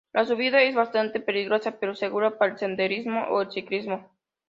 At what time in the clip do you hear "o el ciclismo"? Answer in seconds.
3.29-4.09